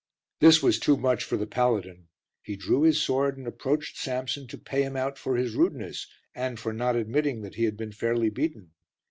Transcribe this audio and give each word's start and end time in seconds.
This 0.39 0.63
was 0.63 0.79
too 0.79 0.97
much 0.97 1.23
for 1.23 1.37
the 1.37 1.45
paladin; 1.45 2.07
he 2.41 2.55
drew 2.55 2.81
his 2.81 2.99
sword 2.99 3.37
and 3.37 3.45
approached 3.45 3.99
Samson 3.99 4.47
to 4.47 4.57
pay 4.57 4.81
him 4.81 4.95
out 4.97 5.19
for 5.19 5.35
his 5.37 5.53
rudeness 5.53 6.07
and 6.33 6.59
for 6.59 6.73
not 6.73 6.95
admitting 6.95 7.43
that 7.43 7.53
he 7.53 7.65
had 7.65 7.77
been 7.77 7.91
fairly 7.91 8.31
beaten. 8.31 8.71